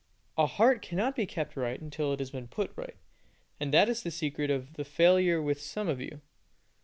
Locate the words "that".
3.71-3.87